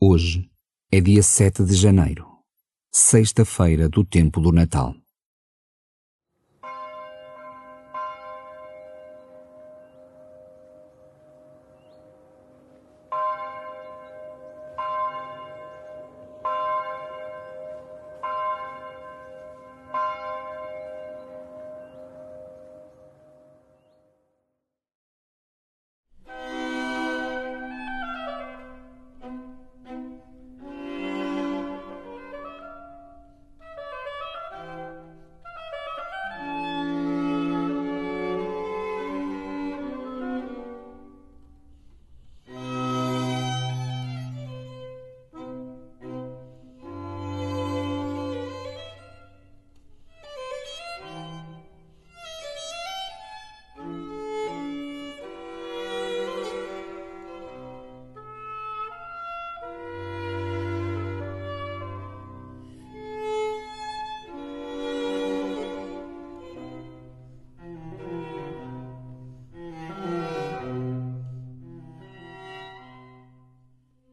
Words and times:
Hoje 0.00 0.48
é 0.92 1.00
dia 1.00 1.24
7 1.24 1.64
de 1.64 1.74
janeiro, 1.74 2.24
sexta-feira 2.88 3.88
do 3.88 4.04
tempo 4.04 4.40
do 4.40 4.52
Natal. 4.52 4.94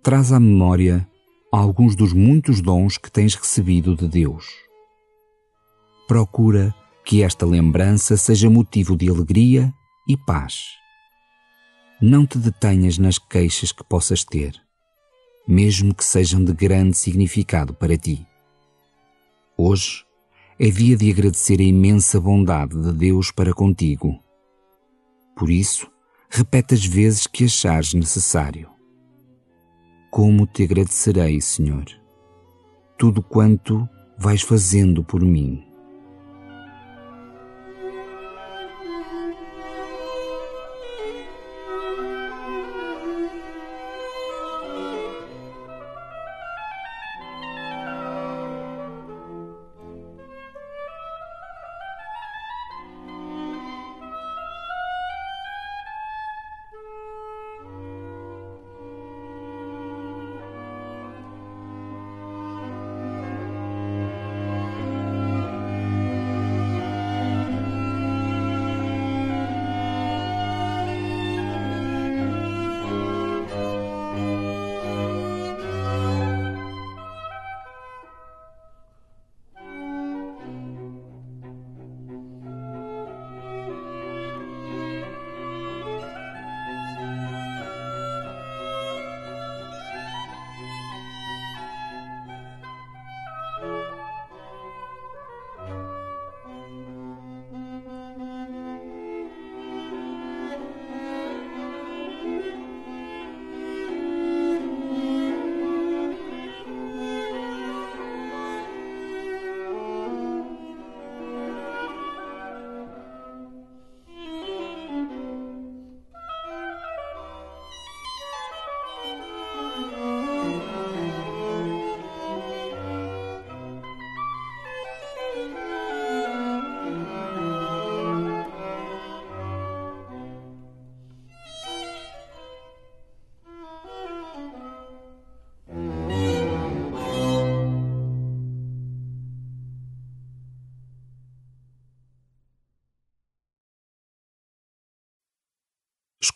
Traz 0.05 0.31
à 0.31 0.39
memória 0.39 1.09
alguns 1.51 1.95
dos 1.95 2.13
muitos 2.13 2.61
dons 2.61 2.95
que 2.95 3.11
tens 3.11 3.33
recebido 3.33 3.95
de 3.95 4.07
Deus. 4.07 4.45
Procura 6.07 6.75
que 7.03 7.23
esta 7.23 7.43
lembrança 7.43 8.15
seja 8.15 8.47
motivo 8.47 8.95
de 8.95 9.09
alegria 9.09 9.73
e 10.07 10.15
paz. 10.15 10.65
Não 11.99 12.23
te 12.23 12.37
detenhas 12.37 12.99
nas 12.99 13.17
queixas 13.17 13.71
que 13.71 13.83
possas 13.83 14.23
ter, 14.23 14.53
mesmo 15.47 15.91
que 15.91 16.05
sejam 16.05 16.43
de 16.43 16.53
grande 16.53 16.95
significado 16.95 17.73
para 17.73 17.97
ti. 17.97 18.27
Hoje 19.57 20.05
é 20.59 20.69
dia 20.69 20.95
de 20.95 21.09
agradecer 21.09 21.59
a 21.59 21.63
imensa 21.63 22.21
bondade 22.21 22.79
de 22.79 22.93
Deus 22.93 23.31
para 23.31 23.55
contigo. 23.55 24.19
Por 25.35 25.49
isso, 25.49 25.89
repete 26.29 26.75
as 26.75 26.85
vezes 26.85 27.25
que 27.25 27.45
achares 27.45 27.95
necessário 27.95 28.74
como 30.15 30.47
te 30.47 30.63
agradecerei, 30.63 31.41
Senhor, 31.41 31.83
tudo 32.97 33.21
quanto 33.21 33.85
vais 34.17 34.41
fazendo 34.41 35.03
por 35.03 35.19
mim. 35.21 35.61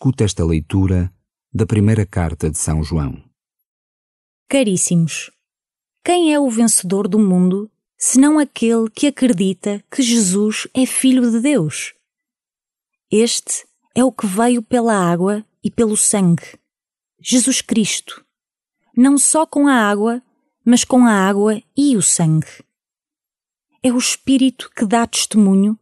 Escuta 0.02 0.24
esta 0.24 0.46
leitura 0.46 1.14
da 1.54 1.66
primeira 1.66 2.06
carta 2.06 2.50
de 2.50 2.58
São 2.58 2.82
João. 2.82 3.22
Caríssimos, 4.48 5.30
quem 6.06 6.34
é 6.34 6.40
o 6.40 6.50
vencedor 6.50 7.06
do 7.06 7.20
mundo 7.20 7.70
senão 7.98 8.40
aquele 8.40 8.90
que 8.90 9.08
acredita 9.08 9.84
que 9.92 10.02
Jesus 10.02 10.70
é 10.74 10.86
Filho 10.86 11.30
de 11.30 11.42
Deus? 11.42 11.94
Este 13.12 13.68
é 13.94 14.02
o 14.02 14.10
que 14.10 14.26
veio 14.26 14.64
pela 14.64 14.94
água 14.94 15.46
e 15.62 15.70
pelo 15.70 15.98
sangue, 15.98 16.58
Jesus 17.22 17.60
Cristo, 17.60 18.26
não 18.96 19.18
só 19.18 19.46
com 19.46 19.68
a 19.68 19.74
água, 19.74 20.24
mas 20.64 20.86
com 20.86 21.06
a 21.06 21.12
água 21.12 21.62
e 21.76 21.98
o 21.98 22.02
sangue. 22.02 22.64
É 23.84 23.92
o 23.92 23.98
Espírito 23.98 24.72
que 24.74 24.86
dá 24.86 25.06
testemunho, 25.06 25.78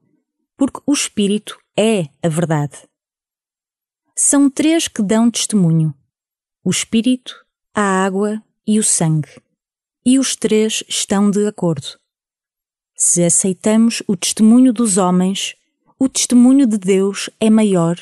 porque 0.58 0.82
o 0.88 0.94
Espírito 0.94 1.60
é 1.78 2.10
a 2.24 2.28
verdade. 2.28 2.80
São 4.20 4.50
três 4.50 4.88
que 4.88 5.04
dão 5.04 5.30
testemunho: 5.30 5.94
o 6.64 6.72
Espírito, 6.72 7.46
a 7.72 8.04
água 8.04 8.44
e 8.66 8.80
o 8.80 8.84
sangue. 8.84 9.30
E 10.04 10.18
os 10.18 10.36
três 10.36 10.84
estão 10.90 11.30
de 11.30 11.46
acordo. 11.46 12.00
Se 12.96 13.24
aceitamos 13.24 14.02
o 14.08 14.18
testemunho 14.18 14.74
dos 14.74 14.98
homens, 14.98 15.54
o 16.00 16.10
testemunho 16.10 16.66
de 16.66 16.80
Deus 16.80 17.30
é 17.40 17.48
maior, 17.48 17.96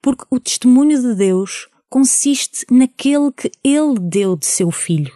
porque 0.00 0.24
o 0.30 0.38
testemunho 0.38 1.02
de 1.02 1.16
Deus 1.16 1.68
consiste 1.88 2.64
naquele 2.70 3.32
que 3.32 3.50
Ele 3.64 3.98
deu 3.98 4.36
de 4.36 4.46
seu 4.46 4.70
Filho. 4.70 5.12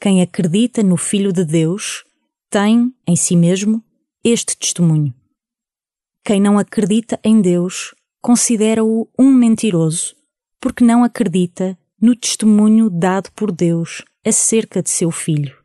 Quem 0.00 0.22
acredita 0.22 0.82
no 0.82 0.96
Filho 0.96 1.30
de 1.30 1.44
Deus 1.44 2.04
tem, 2.48 2.90
em 3.06 3.16
si 3.16 3.36
mesmo, 3.36 3.84
este 4.24 4.56
testemunho. 4.56 5.14
Quem 6.24 6.40
não 6.40 6.58
acredita 6.58 7.20
em 7.22 7.42
Deus 7.42 7.94
considera-o 8.20 9.08
um 9.18 9.32
mentiroso, 9.32 10.14
porque 10.60 10.84
não 10.84 11.02
acredita 11.04 11.78
no 12.00 12.14
testemunho 12.16 12.88
dado 12.90 13.30
por 13.32 13.52
Deus 13.52 14.04
acerca 14.24 14.82
de 14.82 14.90
seu 14.90 15.10
filho. 15.10 15.59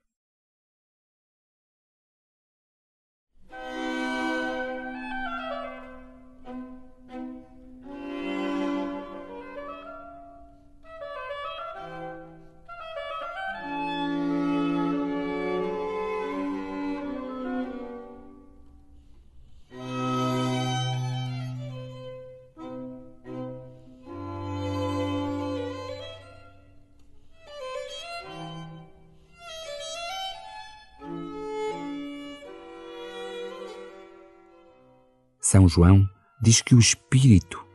São 35.56 35.70
João 35.70 36.06
diz 36.42 36.62
que 36.62 36.76
o 36.76 36.80
Espírito, 36.80 37.66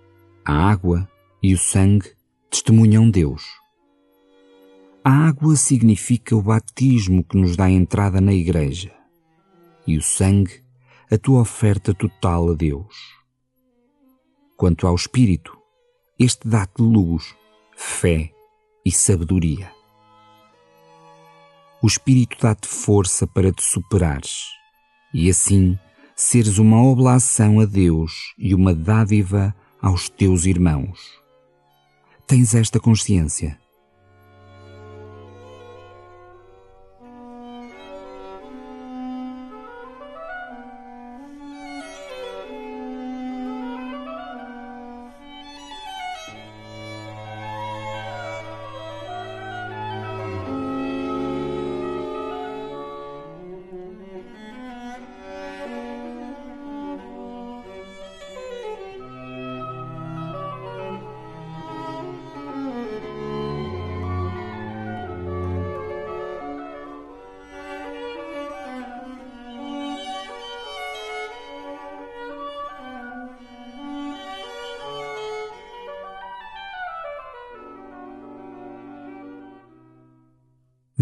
a 0.44 0.52
água 0.52 1.10
e 1.42 1.54
o 1.54 1.58
sangue 1.58 2.12
testemunham 2.50 3.10
Deus. 3.10 3.42
A 5.02 5.10
água 5.10 5.56
significa 5.56 6.36
o 6.36 6.42
batismo 6.42 7.24
que 7.24 7.38
nos 7.38 7.56
dá 7.56 7.70
entrada 7.70 8.20
na 8.20 8.34
Igreja 8.34 8.92
e 9.86 9.96
o 9.96 10.02
sangue, 10.02 10.62
a 11.10 11.16
tua 11.16 11.40
oferta 11.40 11.94
total 11.94 12.50
a 12.50 12.54
Deus. 12.54 12.94
Quanto 14.58 14.86
ao 14.86 14.94
Espírito, 14.94 15.56
este 16.18 16.46
dá-te 16.46 16.82
luz, 16.82 17.34
fé 17.74 18.30
e 18.84 18.92
sabedoria. 18.92 19.72
O 21.82 21.86
Espírito 21.86 22.36
dá-te 22.42 22.68
força 22.68 23.26
para 23.26 23.50
te 23.50 23.62
superares 23.62 24.50
e 25.14 25.30
assim 25.30 25.78
seres 26.20 26.58
uma 26.58 26.82
oblação 26.82 27.60
a 27.60 27.64
Deus 27.64 28.34
e 28.36 28.54
uma 28.54 28.74
dádiva 28.74 29.56
aos 29.80 30.10
teus 30.10 30.44
irmãos. 30.44 31.00
Tens 32.26 32.54
esta 32.54 32.78
consciência? 32.78 33.58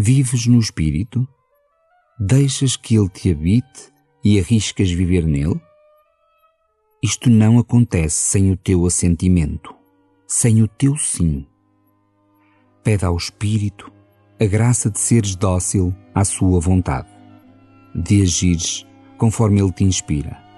Vives 0.01 0.47
no 0.47 0.59
Espírito? 0.59 1.27
Deixas 2.17 2.77
que 2.77 2.95
Ele 2.95 3.09
te 3.09 3.31
habite 3.31 3.91
e 4.23 4.39
arriscas 4.39 4.89
viver 4.89 5.25
nele? 5.25 5.59
Isto 7.03 7.29
não 7.29 7.59
acontece 7.59 8.15
sem 8.15 8.49
o 8.49 8.55
teu 8.55 8.85
assentimento, 8.85 9.75
sem 10.25 10.63
o 10.63 10.69
teu 10.69 10.95
sim. 10.95 11.45
Pede 12.81 13.03
ao 13.03 13.17
Espírito 13.17 13.91
a 14.39 14.45
graça 14.45 14.89
de 14.89 14.97
seres 14.97 15.35
dócil 15.35 15.93
à 16.15 16.23
sua 16.23 16.61
vontade, 16.61 17.09
de 17.93 18.21
agires 18.21 18.87
conforme 19.17 19.59
Ele 19.59 19.73
te 19.73 19.83
inspira 19.83 20.48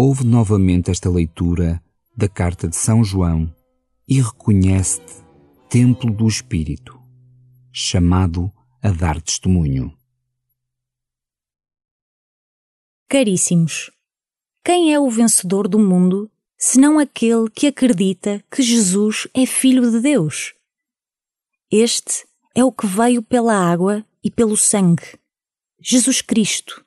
ouve 0.00 0.24
novamente 0.24 0.92
esta 0.92 1.10
leitura 1.10 1.82
da 2.16 2.28
carta 2.28 2.68
de 2.68 2.76
São 2.76 3.02
João 3.02 3.52
e 4.06 4.22
reconhece-te 4.22 5.12
templo 5.68 6.12
do 6.12 6.28
Espírito, 6.28 6.96
chamado 7.72 8.50
a 8.80 8.90
dar 8.90 9.20
testemunho. 9.20 9.92
Caríssimos, 13.08 13.90
quem 14.64 14.94
é 14.94 15.00
o 15.00 15.10
vencedor 15.10 15.66
do 15.66 15.80
mundo 15.80 16.30
senão 16.56 17.00
aquele 17.00 17.50
que 17.50 17.66
acredita 17.66 18.44
que 18.48 18.62
Jesus 18.62 19.26
é 19.34 19.44
Filho 19.46 19.90
de 19.90 20.00
Deus? 20.00 20.54
Este 21.72 22.24
é 22.54 22.64
o 22.64 22.70
que 22.70 22.86
veio 22.86 23.20
pela 23.20 23.52
água 23.52 24.06
e 24.22 24.30
pelo 24.30 24.56
sangue, 24.56 25.18
Jesus 25.80 26.22
Cristo, 26.22 26.84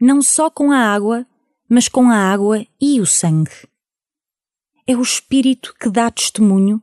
não 0.00 0.20
só 0.20 0.50
com 0.50 0.72
a 0.72 0.78
água, 0.78 1.24
mas 1.68 1.88
com 1.88 2.10
a 2.10 2.16
água 2.16 2.66
e 2.80 3.00
o 3.00 3.06
sangue. 3.06 3.68
É 4.86 4.96
o 4.96 5.02
Espírito 5.02 5.74
que 5.78 5.88
dá 5.88 6.10
testemunho, 6.10 6.82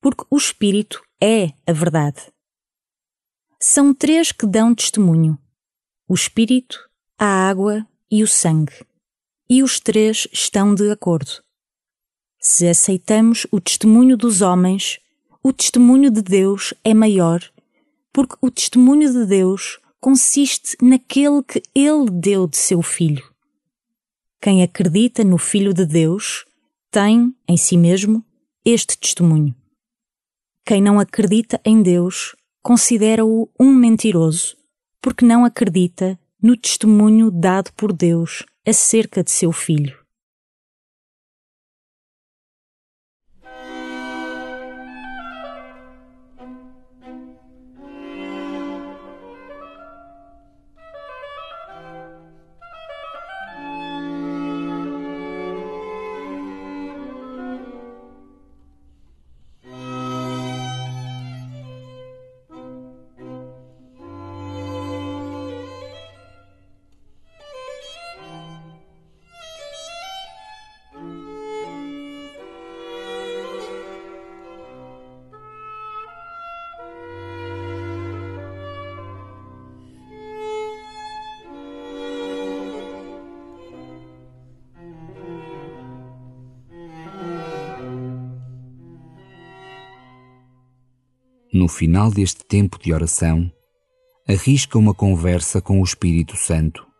porque 0.00 0.24
o 0.30 0.36
Espírito 0.36 1.02
é 1.20 1.52
a 1.66 1.72
verdade. 1.72 2.30
São 3.58 3.92
três 3.92 4.32
que 4.32 4.46
dão 4.46 4.74
testemunho: 4.74 5.38
o 6.08 6.14
Espírito, 6.14 6.88
a 7.18 7.26
água 7.26 7.86
e 8.10 8.22
o 8.22 8.26
sangue. 8.26 8.84
E 9.48 9.62
os 9.62 9.80
três 9.80 10.26
estão 10.32 10.74
de 10.74 10.90
acordo. 10.90 11.42
Se 12.40 12.66
aceitamos 12.66 13.46
o 13.50 13.60
testemunho 13.60 14.16
dos 14.16 14.40
homens, 14.40 14.98
o 15.42 15.52
testemunho 15.52 16.10
de 16.10 16.22
Deus 16.22 16.72
é 16.82 16.94
maior, 16.94 17.42
porque 18.12 18.36
o 18.40 18.50
testemunho 18.50 19.12
de 19.12 19.26
Deus 19.26 19.78
consiste 20.00 20.76
naquele 20.80 21.42
que 21.42 21.62
Ele 21.74 22.10
deu 22.10 22.46
de 22.46 22.56
seu 22.56 22.80
Filho. 22.80 23.29
Quem 24.42 24.62
acredita 24.62 25.22
no 25.22 25.36
Filho 25.36 25.74
de 25.74 25.84
Deus 25.84 26.46
tem, 26.90 27.34
em 27.46 27.58
si 27.58 27.76
mesmo, 27.76 28.24
este 28.64 28.96
testemunho. 28.96 29.54
Quem 30.64 30.80
não 30.80 30.98
acredita 30.98 31.60
em 31.62 31.82
Deus 31.82 32.34
considera-o 32.62 33.50
um 33.60 33.70
mentiroso, 33.70 34.56
porque 35.02 35.26
não 35.26 35.44
acredita 35.44 36.18
no 36.42 36.56
testemunho 36.56 37.30
dado 37.30 37.70
por 37.74 37.92
Deus 37.92 38.46
acerca 38.66 39.22
de 39.22 39.30
seu 39.30 39.52
Filho. 39.52 39.99
No 91.60 91.68
final 91.68 92.10
deste 92.10 92.42
tempo 92.42 92.78
de 92.82 92.90
oração, 92.90 93.52
arrisca 94.26 94.78
uma 94.78 94.94
conversa 94.94 95.60
com 95.60 95.78
o 95.78 95.84
Espírito 95.84 96.34
Santo 96.34 96.90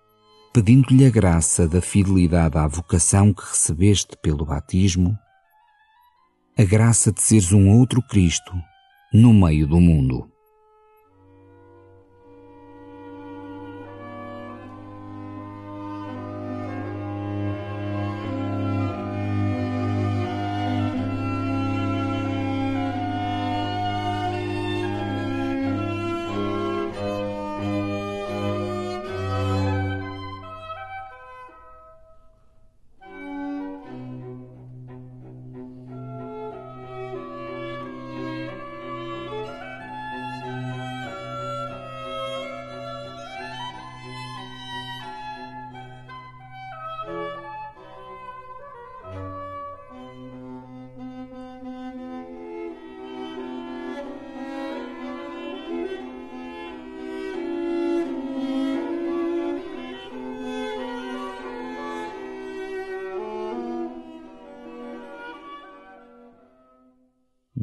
pedindo-lhe 0.52 1.06
a 1.06 1.10
graça 1.10 1.66
da 1.66 1.80
fidelidade 1.80 2.58
à 2.58 2.66
vocação 2.66 3.32
que 3.32 3.42
recebeste 3.42 4.16
pelo 4.20 4.44
batismo, 4.44 5.16
a 6.58 6.64
graça 6.64 7.10
de 7.10 7.22
seres 7.22 7.52
um 7.52 7.70
outro 7.70 8.02
Cristo 8.02 8.52
no 9.14 9.32
meio 9.32 9.66
do 9.66 9.80
mundo. 9.80 10.28